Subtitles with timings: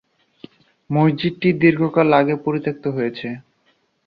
[0.89, 3.27] মসজিদটি দীর্ঘকাল আগে পরিত্যাক্ত হয়েছে।